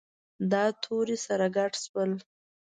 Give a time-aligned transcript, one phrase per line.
[0.51, 2.11] دا توري سره ګډ شول.